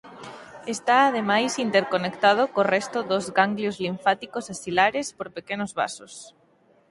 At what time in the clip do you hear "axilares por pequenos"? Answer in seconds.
4.53-5.71